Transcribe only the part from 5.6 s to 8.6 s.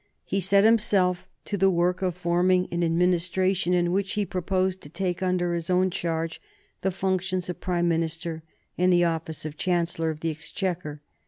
own charge the functions of Prime Minister